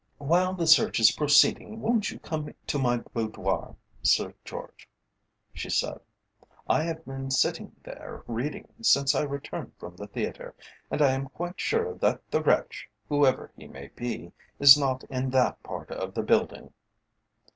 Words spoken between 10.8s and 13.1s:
and I am quite sure that the wretch,